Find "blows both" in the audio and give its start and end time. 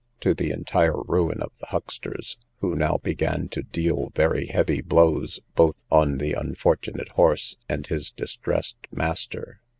4.81-5.75